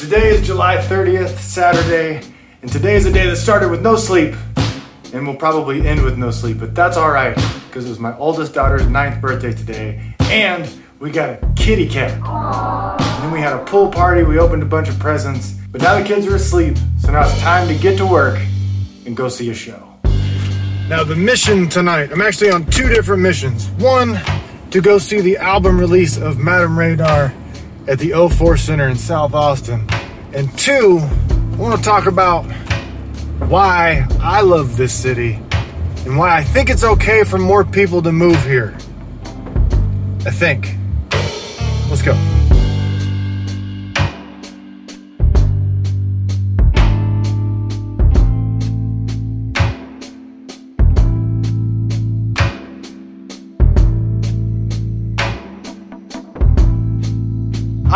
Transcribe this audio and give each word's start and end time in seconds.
today 0.00 0.28
is 0.28 0.46
July 0.46 0.76
30th, 0.76 1.38
Saturday, 1.38 2.20
and 2.60 2.70
today 2.70 2.96
is 2.96 3.06
a 3.06 3.12
day 3.12 3.26
that 3.26 3.36
started 3.36 3.70
with 3.70 3.80
no 3.80 3.96
sleep 3.96 4.34
and 5.14 5.26
will 5.26 5.34
probably 5.34 5.86
end 5.86 6.02
with 6.02 6.18
no 6.18 6.30
sleep, 6.30 6.58
but 6.58 6.74
that's 6.74 6.98
all 6.98 7.10
right 7.10 7.34
because 7.66 7.86
it 7.86 7.88
was 7.88 7.98
my 7.98 8.16
oldest 8.18 8.52
daughter's 8.52 8.86
ninth 8.86 9.20
birthday 9.22 9.54
today, 9.54 10.14
and 10.20 10.70
we 10.98 11.10
got 11.10 11.30
a 11.30 11.52
kitty 11.56 11.88
cat. 11.88 12.12
And 13.00 13.24
then 13.24 13.32
we 13.32 13.40
had 13.40 13.54
a 13.54 13.64
pool 13.64 13.88
party, 13.88 14.22
we 14.22 14.38
opened 14.38 14.62
a 14.62 14.66
bunch 14.66 14.88
of 14.88 14.98
presents, 14.98 15.52
but 15.72 15.80
now 15.80 15.98
the 15.98 16.04
kids 16.04 16.26
are 16.26 16.36
asleep, 16.36 16.76
so 16.98 17.10
now 17.10 17.22
it's 17.22 17.38
time 17.40 17.66
to 17.68 17.74
get 17.74 17.96
to 17.96 18.06
work 18.06 18.38
and 19.06 19.16
go 19.16 19.28
see 19.28 19.50
a 19.50 19.54
show. 19.54 19.82
Now, 20.88 21.04
the 21.04 21.16
mission 21.16 21.68
tonight, 21.68 22.12
I'm 22.12 22.20
actually 22.20 22.50
on 22.50 22.66
two 22.66 22.88
different 22.88 23.22
missions. 23.22 23.68
One, 23.78 24.20
to 24.70 24.80
go 24.80 24.98
see 24.98 25.20
the 25.20 25.38
album 25.38 25.80
release 25.80 26.18
of 26.18 26.38
Madame 26.38 26.78
Radar 26.78 27.32
at 27.88 27.98
the 27.98 28.10
O4 28.10 28.58
Center 28.58 28.88
in 28.88 28.96
South 28.96 29.32
Austin. 29.34 29.86
And 30.36 30.52
two, 30.58 30.98
I 31.00 31.56
want 31.56 31.78
to 31.78 31.82
talk 31.82 32.04
about 32.04 32.42
why 33.48 34.06
I 34.20 34.42
love 34.42 34.76
this 34.76 34.92
city 34.92 35.40
and 36.04 36.18
why 36.18 36.36
I 36.36 36.44
think 36.44 36.68
it's 36.68 36.84
okay 36.84 37.24
for 37.24 37.38
more 37.38 37.64
people 37.64 38.02
to 38.02 38.12
move 38.12 38.44
here. 38.44 38.76
I 40.26 40.30
think. 40.30 40.74
Let's 41.88 42.02
go. 42.02 42.35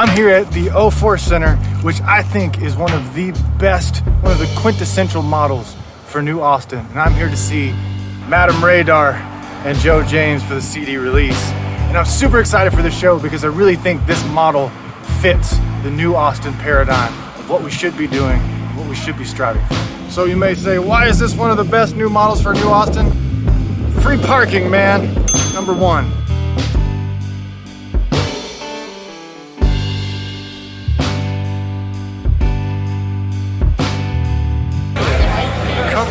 I'm 0.00 0.16
here 0.16 0.30
at 0.30 0.50
the 0.52 0.68
O4 0.68 1.20
Center, 1.20 1.56
which 1.82 2.00
I 2.00 2.22
think 2.22 2.62
is 2.62 2.74
one 2.74 2.90
of 2.94 3.14
the 3.14 3.32
best, 3.58 3.98
one 4.22 4.32
of 4.32 4.38
the 4.38 4.50
quintessential 4.56 5.20
models 5.20 5.76
for 6.06 6.22
New 6.22 6.40
Austin. 6.40 6.78
And 6.78 6.98
I'm 6.98 7.12
here 7.12 7.28
to 7.28 7.36
see 7.36 7.72
Madam 8.26 8.64
Radar 8.64 9.12
and 9.66 9.76
Joe 9.80 10.02
James 10.02 10.42
for 10.42 10.54
the 10.54 10.62
CD 10.62 10.96
release. 10.96 11.38
And 11.90 11.98
I'm 11.98 12.06
super 12.06 12.40
excited 12.40 12.72
for 12.72 12.80
the 12.80 12.90
show 12.90 13.18
because 13.18 13.44
I 13.44 13.48
really 13.48 13.76
think 13.76 14.06
this 14.06 14.24
model 14.28 14.70
fits 15.20 15.58
the 15.82 15.90
New 15.90 16.14
Austin 16.14 16.54
paradigm 16.54 17.12
of 17.38 17.50
what 17.50 17.62
we 17.62 17.70
should 17.70 17.94
be 17.98 18.06
doing 18.06 18.40
and 18.40 18.78
what 18.78 18.88
we 18.88 18.94
should 18.94 19.18
be 19.18 19.26
striving 19.26 19.66
for. 19.66 19.74
So 20.10 20.24
you 20.24 20.36
may 20.38 20.54
say, 20.54 20.78
why 20.78 21.08
is 21.08 21.18
this 21.18 21.34
one 21.34 21.50
of 21.50 21.58
the 21.58 21.70
best 21.70 21.94
new 21.94 22.08
models 22.08 22.40
for 22.40 22.54
New 22.54 22.70
Austin? 22.70 23.10
Free 24.00 24.16
parking, 24.16 24.70
man. 24.70 25.14
Number 25.52 25.74
one. 25.74 26.19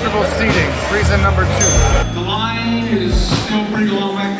Comfortable 0.09 0.39
seating, 0.39 0.69
reason 0.91 1.21
number 1.21 1.43
two. 1.45 2.13
The 2.15 2.25
line 2.25 2.87
is 2.87 3.13
still 3.45 3.63
pretty 3.67 3.91
long 3.91 4.15
back 4.15 4.38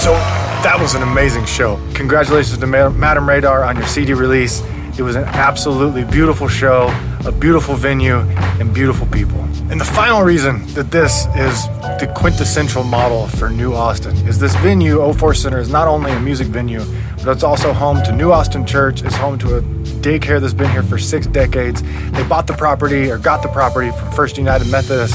So 0.00 0.12
that 0.12 0.76
was 0.78 0.94
an 0.94 1.02
amazing 1.02 1.46
show. 1.46 1.80
Congratulations 1.94 2.58
to 2.58 2.66
Ma- 2.66 2.90
Madame 2.90 3.28
Radar 3.28 3.64
on 3.64 3.76
your 3.76 3.86
CD 3.86 4.12
release. 4.12 4.62
It 4.98 5.02
was 5.02 5.16
an 5.16 5.24
absolutely 5.24 6.04
beautiful 6.04 6.46
show, 6.46 6.88
a 7.24 7.32
beautiful 7.32 7.74
venue, 7.74 8.18
and 8.60 8.72
beautiful 8.72 9.06
people. 9.06 9.40
And 9.70 9.80
the 9.80 9.84
final 9.84 10.22
reason 10.22 10.66
that 10.74 10.90
this 10.90 11.26
is 11.34 11.66
the 11.98 12.12
quintessential 12.14 12.84
model 12.84 13.26
for 13.28 13.48
New 13.48 13.72
Austin 13.72 14.14
is 14.28 14.38
this 14.38 14.54
venue, 14.56 14.98
O4 14.98 15.34
Center, 15.36 15.58
is 15.58 15.70
not 15.70 15.88
only 15.88 16.12
a 16.12 16.20
music 16.20 16.48
venue, 16.48 16.82
but 17.24 17.28
it's 17.28 17.42
also 17.42 17.72
home 17.72 18.02
to 18.04 18.12
New 18.12 18.30
Austin 18.30 18.66
Church. 18.66 19.02
It's 19.02 19.16
home 19.16 19.38
to 19.38 19.56
a 19.56 19.62
daycare 20.02 20.38
that's 20.40 20.52
been 20.52 20.70
here 20.70 20.82
for 20.82 20.98
six 20.98 21.26
decades. 21.26 21.82
They 22.12 22.22
bought 22.24 22.46
the 22.46 22.52
property 22.52 23.10
or 23.10 23.16
got 23.16 23.42
the 23.42 23.48
property 23.48 23.90
from 23.90 24.12
First 24.12 24.36
United 24.36 24.68
Methodist 24.70 25.14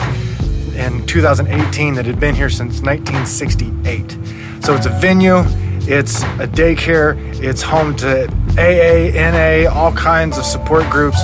in 0.79 1.05
2018 1.05 1.95
that 1.95 2.05
had 2.05 2.19
been 2.19 2.33
here 2.33 2.49
since 2.49 2.81
1968. 2.81 4.17
So 4.63 4.75
it's 4.75 4.85
a 4.85 4.89
venue, 4.89 5.39
it's 5.81 6.23
a 6.23 6.47
daycare, 6.47 7.17
it's 7.43 7.61
home 7.61 7.95
to 7.97 8.27
AA, 8.57 9.11
NA, 9.11 9.69
all 9.69 9.91
kinds 9.91 10.37
of 10.37 10.45
support 10.45 10.89
groups, 10.89 11.21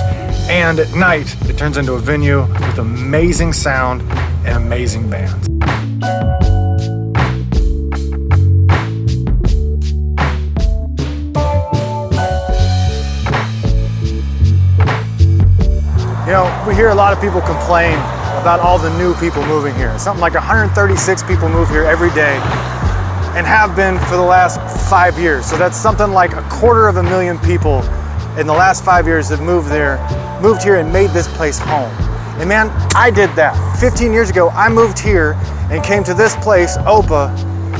and 0.48 0.78
at 0.78 0.94
night 0.94 1.34
it 1.48 1.56
turns 1.56 1.78
into 1.78 1.94
a 1.94 1.98
venue 1.98 2.42
with 2.42 2.78
amazing 2.78 3.54
sound 3.54 4.02
and 4.44 4.58
amazing 4.58 5.08
bands. 5.08 5.48
You 16.26 16.32
know, 16.32 16.64
we 16.68 16.74
hear 16.74 16.90
a 16.90 16.94
lot 16.94 17.12
of 17.12 17.20
people 17.22 17.40
complain 17.40 17.96
about 18.36 18.60
all 18.60 18.78
the 18.78 18.96
new 18.98 19.14
people 19.14 19.44
moving 19.46 19.74
here. 19.74 19.98
Something 19.98 20.20
like 20.20 20.34
136 20.34 21.22
people 21.24 21.48
move 21.48 21.68
here 21.68 21.84
every 21.84 22.10
day 22.10 22.36
and 23.36 23.46
have 23.46 23.76
been 23.76 23.98
for 24.06 24.16
the 24.16 24.22
last 24.22 24.60
five 24.88 25.18
years. 25.18 25.44
So 25.46 25.56
that's 25.58 25.76
something 25.76 26.10
like 26.10 26.32
a 26.32 26.42
quarter 26.48 26.88
of 26.88 26.96
a 26.96 27.02
million 27.02 27.38
people 27.38 27.82
in 28.38 28.46
the 28.46 28.52
last 28.52 28.84
five 28.84 29.06
years 29.06 29.28
have 29.30 29.40
moved 29.40 29.68
there, 29.68 29.98
moved 30.40 30.62
here 30.62 30.76
and 30.76 30.92
made 30.92 31.10
this 31.10 31.28
place 31.36 31.58
home. 31.58 31.90
And 32.38 32.48
man, 32.48 32.68
I 32.94 33.10
did 33.10 33.30
that. 33.36 33.54
15 33.80 34.12
years 34.12 34.30
ago, 34.30 34.50
I 34.50 34.68
moved 34.68 34.98
here 34.98 35.32
and 35.70 35.82
came 35.82 36.04
to 36.04 36.14
this 36.14 36.36
place, 36.36 36.76
Opa, 36.78 37.34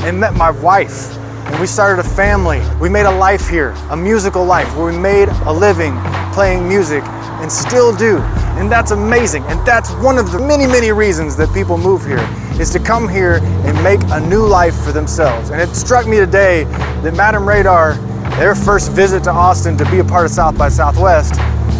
and 0.05 0.19
met 0.19 0.35
my 0.35 0.51
wife. 0.51 1.15
And 1.47 1.61
we 1.61 1.67
started 1.67 2.05
a 2.05 2.09
family. 2.09 2.61
We 2.81 2.89
made 2.89 3.07
a 3.07 3.11
life 3.11 3.49
here, 3.49 3.71
a 3.91 3.97
musical 3.97 4.45
life, 4.45 4.75
where 4.77 4.93
we 4.93 4.99
made 4.99 5.29
a 5.47 5.53
living 5.53 5.97
playing 6.33 6.69
music 6.69 7.03
and 7.41 7.51
still 7.51 7.95
do. 7.95 8.19
And 8.59 8.71
that's 8.71 8.91
amazing. 8.91 9.45
And 9.45 9.65
that's 9.67 9.91
one 10.03 10.19
of 10.19 10.33
the 10.33 10.39
many, 10.39 10.67
many 10.67 10.93
reasons 10.93 11.37
that 11.37 11.53
people 11.55 11.79
move 11.79 12.05
here 12.05 12.27
is 12.61 12.71
to 12.71 12.79
come 12.79 13.09
here 13.09 13.41
and 13.65 13.83
make 13.85 14.01
a 14.11 14.21
new 14.29 14.47
life 14.47 14.75
for 14.85 14.93
themselves. 14.93 15.51
And 15.51 15.61
it 15.61 15.75
struck 15.75 16.07
me 16.07 16.17
today 16.17 16.65
that 17.03 17.15
Madame 17.15 17.49
Radar, 17.49 17.95
their 18.39 18.55
first 18.55 18.93
visit 18.93 19.25
to 19.25 19.31
Austin 19.31 19.77
to 19.79 19.91
be 19.91 20.01
a 20.01 20.05
part 20.05 20.27
of 20.27 20.33
South 20.33 20.59
by 20.59 20.69
Southwest, 20.69 21.35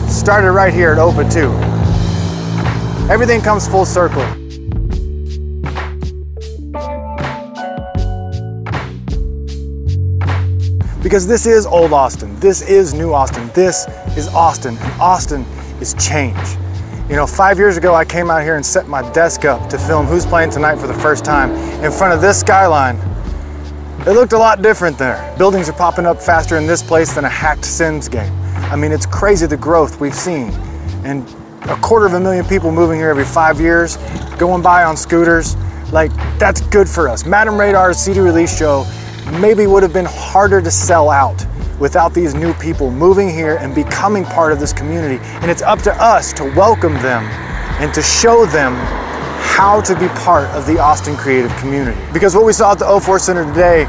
started 0.09 0.53
right 0.53 0.73
here 0.73 0.93
at 0.93 0.99
Opa 0.99 1.31
2. 1.31 1.51
Everything 3.13 3.41
comes 3.41 3.67
full 3.67 3.85
circle. 3.85 4.25
Because 11.07 11.25
this 11.25 11.47
is 11.47 11.67
old 11.67 11.93
Austin. 11.93 12.35
This 12.41 12.63
is 12.63 12.93
new 12.93 13.13
Austin. 13.13 13.49
This 13.55 13.87
is 14.17 14.27
Austin. 14.27 14.77
And 14.77 15.01
Austin 15.01 15.43
is 15.81 15.95
change. 16.05 16.37
You 17.09 17.15
know, 17.15 17.29
five 17.29 17.59
years 17.59 17.77
ago, 17.77 17.95
I 17.95 18.05
came 18.05 18.29
out 18.29 18.43
here 18.43 18.57
and 18.57 18.67
set 18.67 18.89
my 18.89 19.09
desk 19.13 19.45
up 19.45 19.71
to 19.71 19.79
film 19.79 20.07
Who's 20.07 20.27
Playing 20.27 20.51
Tonight 20.51 20.81
for 20.81 20.89
the 20.89 20.95
first 20.95 21.25
time 21.25 21.53
in 21.85 21.93
front 21.93 22.13
of 22.13 22.21
this 22.21 22.41
skyline. 22.41 22.97
It 24.01 24.15
looked 24.15 24.33
a 24.33 24.37
lot 24.37 24.63
different 24.63 24.99
there. 24.99 25.33
Buildings 25.39 25.69
are 25.69 25.75
popping 25.75 26.07
up 26.07 26.21
faster 26.21 26.57
in 26.57 26.67
this 26.67 26.83
place 26.83 27.15
than 27.15 27.25
a 27.25 27.29
hacked 27.29 27.67
Sims 27.67 28.09
game. 28.09 28.33
I 28.57 28.75
mean, 28.75 28.91
it's 28.91 29.07
crazy 29.07 29.47
the 29.47 29.57
growth 29.57 30.01
we've 30.01 30.13
seen. 30.13 30.51
And 31.05 31.23
a 31.71 31.77
quarter 31.77 32.07
of 32.07 32.15
a 32.15 32.21
million 32.21 32.45
people 32.47 32.73
moving 32.73 32.99
here 32.99 33.11
every 33.11 33.25
five 33.25 33.61
years, 33.61 33.97
going 34.39 34.61
by 34.61 34.83
on 34.83 34.97
scooters. 34.97 35.55
Like, 35.93 36.11
that's 36.41 36.63
good 36.63 36.89
for 36.89 37.09
us. 37.09 37.25
Madam 37.25 37.57
Radar's 37.57 37.97
CD 37.97 38.19
release 38.19 38.59
show 38.59 38.85
maybe 39.41 39.67
would 39.67 39.83
have 39.83 39.93
been 39.93 40.07
harder 40.09 40.61
to 40.63 40.71
sell 40.71 41.11
out 41.11 41.45
without 41.79 42.15
these 42.15 42.35
new 42.35 42.55
people 42.55 42.91
moving 42.91 43.29
here 43.29 43.57
and 43.57 43.75
becoming 43.75 44.25
part 44.25 44.53
of 44.53 44.61
this 44.61 44.73
community. 44.73 45.23
And 45.43 45.51
it's 45.51 45.63
up 45.63 45.81
to 45.83 45.93
us 46.03 46.33
to 46.35 46.45
welcome 46.57 46.95
them 46.95 47.23
and 47.81 47.93
to 47.95 48.03
show 48.03 48.47
them 48.47 48.75
how 49.39 49.81
to 49.83 49.99
be 49.99 50.09
part 50.09 50.49
of 50.51 50.67
the 50.67 50.79
Austin 50.79 51.17
creative 51.17 51.55
community. 51.57 52.01
Because 52.13 52.35
what 52.35 52.45
we 52.45 52.53
saw 52.53 52.73
at 52.73 52.79
the 52.79 52.85
O4 52.85 53.21
Center 53.21 53.45
today 53.45 53.83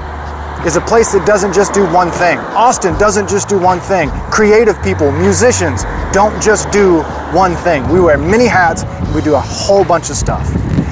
is 0.65 0.75
a 0.75 0.81
place 0.81 1.11
that 1.11 1.25
doesn't 1.25 1.53
just 1.53 1.73
do 1.73 1.85
one 1.93 2.11
thing. 2.11 2.37
Austin 2.55 2.97
doesn't 2.97 3.29
just 3.29 3.47
do 3.47 3.59
one 3.59 3.79
thing. 3.79 4.09
Creative 4.31 4.81
people, 4.81 5.11
musicians, 5.11 5.83
don't 6.11 6.41
just 6.41 6.71
do 6.71 7.01
one 7.31 7.55
thing. 7.57 7.87
We 7.89 7.99
wear 7.99 8.17
many 8.17 8.47
hats, 8.47 8.83
we 9.13 9.21
do 9.21 9.35
a 9.35 9.39
whole 9.39 9.85
bunch 9.85 10.09
of 10.09 10.15
stuff. 10.15 10.49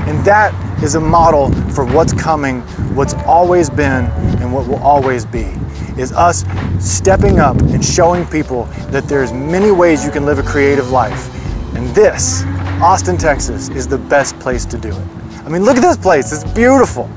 And 0.08 0.24
that 0.26 0.54
is 0.84 0.96
a 0.96 1.00
model 1.00 1.52
for 1.72 1.86
what's 1.86 2.14
coming, 2.14 2.62
what's 2.96 3.14
always 3.26 3.70
been, 3.70 4.06
and 4.46 4.54
what 4.54 4.68
will 4.68 4.82
always 4.82 5.26
be. 5.26 5.52
Is 5.98 6.14
us 6.14 6.46
stepping 6.80 7.40
up 7.40 7.60
and 7.60 7.84
showing 7.84 8.26
people 8.28 8.66
that 8.92 9.06
there's 9.08 9.34
many 9.34 9.72
ways 9.72 10.06
you 10.06 10.12
can 10.12 10.26
live 10.26 10.40
a 10.40 10.44
creative 10.44 10.92
life. 10.92 11.34
And 11.76 11.88
this, 11.96 12.44
Austin, 12.82 13.18
Texas, 13.18 13.70
is 13.70 13.88
the 13.88 13.98
best 13.98 14.38
place 14.40 14.66
to 14.66 14.78
do 14.78 14.90
it. 14.90 15.08
I 15.46 15.50
mean, 15.50 15.64
look 15.64 15.78
at 15.78 15.82
this 15.82 15.98
place, 15.98 16.32
it's 16.32 16.50
beautiful. 16.54 17.10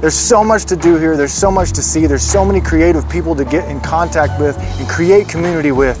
There's 0.00 0.14
so 0.14 0.44
much 0.44 0.64
to 0.66 0.76
do 0.76 0.96
here, 0.96 1.16
there's 1.16 1.32
so 1.32 1.50
much 1.50 1.72
to 1.72 1.82
see, 1.82 2.06
there's 2.06 2.22
so 2.22 2.44
many 2.44 2.60
creative 2.60 3.08
people 3.08 3.34
to 3.36 3.44
get 3.44 3.68
in 3.68 3.80
contact 3.80 4.40
with 4.40 4.58
and 4.58 4.88
create 4.88 5.28
community 5.28 5.72
with 5.72 5.98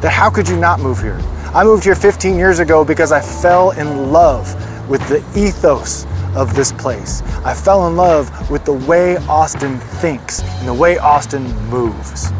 that 0.00 0.10
how 0.10 0.30
could 0.30 0.48
you 0.48 0.56
not 0.56 0.80
move 0.80 1.00
here? 1.00 1.18
I 1.52 1.64
moved 1.64 1.84
here 1.84 1.96
15 1.96 2.36
years 2.36 2.60
ago 2.60 2.84
because 2.84 3.12
I 3.12 3.20
fell 3.20 3.72
in 3.72 4.12
love 4.12 4.48
with 4.88 5.06
the 5.08 5.18
ethos 5.38 6.04
of 6.34 6.54
this 6.54 6.72
place. 6.72 7.22
I 7.44 7.54
fell 7.54 7.86
in 7.88 7.96
love 7.96 8.50
with 8.50 8.64
the 8.64 8.72
way 8.72 9.16
Austin 9.28 9.78
thinks 9.78 10.42
and 10.42 10.68
the 10.68 10.74
way 10.74 10.98
Austin 10.98 11.44
moves. 11.68 12.30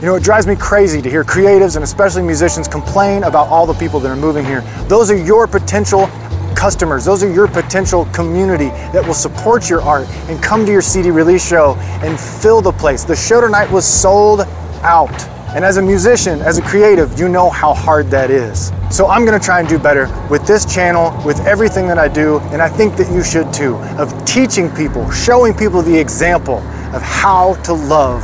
You 0.00 0.06
know, 0.06 0.14
it 0.14 0.22
drives 0.22 0.46
me 0.46 0.56
crazy 0.56 1.02
to 1.02 1.10
hear 1.10 1.24
creatives 1.24 1.76
and 1.76 1.84
especially 1.84 2.22
musicians 2.22 2.68
complain 2.68 3.24
about 3.24 3.48
all 3.48 3.66
the 3.66 3.74
people 3.74 4.00
that 4.00 4.08
are 4.08 4.16
moving 4.16 4.44
here. 4.44 4.60
Those 4.88 5.10
are 5.10 5.16
your 5.16 5.46
potential 5.46 6.08
customers. 6.54 7.04
Those 7.04 7.22
are 7.22 7.32
your 7.32 7.46
potential 7.46 8.06
community 8.06 8.68
that 8.92 9.06
will 9.06 9.14
support 9.14 9.70
your 9.70 9.80
art 9.82 10.08
and 10.28 10.42
come 10.42 10.66
to 10.66 10.72
your 10.72 10.82
CD 10.82 11.10
release 11.10 11.46
show 11.46 11.74
and 12.02 12.18
fill 12.18 12.60
the 12.60 12.72
place. 12.72 13.04
The 13.04 13.16
show 13.16 13.40
tonight 13.40 13.70
was 13.70 13.86
sold 13.86 14.40
out. 14.82 15.37
And 15.54 15.64
as 15.64 15.78
a 15.78 15.82
musician, 15.82 16.40
as 16.42 16.58
a 16.58 16.62
creative, 16.62 17.18
you 17.18 17.26
know 17.26 17.48
how 17.48 17.72
hard 17.72 18.10
that 18.10 18.30
is. 18.30 18.70
So 18.90 19.08
I'm 19.08 19.24
gonna 19.24 19.40
try 19.40 19.60
and 19.60 19.68
do 19.68 19.78
better 19.78 20.06
with 20.28 20.46
this 20.46 20.66
channel, 20.66 21.18
with 21.24 21.40
everything 21.46 21.88
that 21.88 21.98
I 21.98 22.06
do, 22.06 22.38
and 22.52 22.60
I 22.60 22.68
think 22.68 22.96
that 22.96 23.10
you 23.10 23.24
should 23.24 23.50
too, 23.50 23.76
of 23.96 24.12
teaching 24.26 24.70
people, 24.76 25.10
showing 25.10 25.54
people 25.54 25.80
the 25.80 25.98
example 25.98 26.58
of 26.92 27.00
how 27.00 27.54
to 27.64 27.72
love 27.72 28.22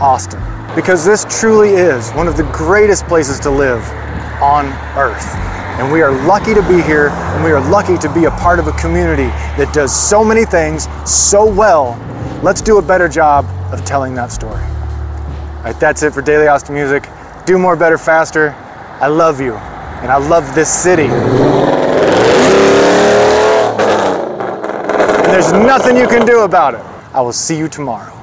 Austin. 0.00 0.40
Because 0.74 1.04
this 1.04 1.26
truly 1.38 1.68
is 1.68 2.10
one 2.12 2.26
of 2.28 2.38
the 2.38 2.44
greatest 2.44 3.04
places 3.08 3.38
to 3.40 3.50
live 3.50 3.82
on 4.40 4.64
earth. 4.96 5.34
And 5.78 5.92
we 5.92 6.00
are 6.00 6.12
lucky 6.26 6.54
to 6.54 6.62
be 6.62 6.80
here, 6.80 7.08
and 7.10 7.44
we 7.44 7.52
are 7.52 7.60
lucky 7.70 7.98
to 7.98 8.12
be 8.14 8.24
a 8.24 8.30
part 8.30 8.58
of 8.58 8.68
a 8.68 8.72
community 8.72 9.28
that 9.58 9.74
does 9.74 9.94
so 9.94 10.24
many 10.24 10.46
things 10.46 10.88
so 11.04 11.44
well. 11.44 12.00
Let's 12.42 12.62
do 12.62 12.78
a 12.78 12.82
better 12.82 13.08
job 13.08 13.44
of 13.70 13.84
telling 13.84 14.14
that 14.14 14.32
story. 14.32 14.62
All 15.64 15.70
right, 15.70 15.80
that's 15.80 16.02
it 16.02 16.12
for 16.12 16.20
Daily 16.20 16.46
Austin 16.46 16.74
Music. 16.74 17.08
Do 17.46 17.56
more, 17.56 17.74
better, 17.74 17.96
faster. 17.96 18.50
I 19.00 19.06
love 19.06 19.40
you, 19.40 19.54
and 19.54 20.12
I 20.12 20.18
love 20.18 20.54
this 20.54 20.68
city. 20.68 21.04
And 25.24 25.32
there's 25.32 25.52
nothing 25.52 25.96
you 25.96 26.06
can 26.06 26.26
do 26.26 26.40
about 26.40 26.74
it. 26.74 26.80
I 27.14 27.22
will 27.22 27.32
see 27.32 27.56
you 27.56 27.66
tomorrow. 27.66 28.13